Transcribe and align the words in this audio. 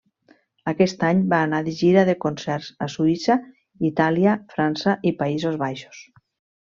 Aquest 0.69 1.03
any 1.09 1.19
va 1.33 1.41
anar 1.47 1.59
de 1.67 1.73
gira 1.81 2.05
de 2.07 2.15
concerts 2.25 2.69
a 2.85 2.87
Suïssa, 2.95 3.37
Itàlia, 3.91 4.35
França 4.55 4.97
i 5.11 5.13
Països 5.21 5.61
Baixos. 5.67 6.01